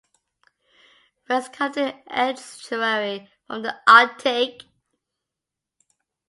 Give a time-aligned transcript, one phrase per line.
[1.27, 4.63] Birds come to the estuary from the Arctic.